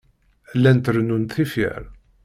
Llant 0.57 0.91
rennunt 0.93 1.31
tifyar. 1.35 1.83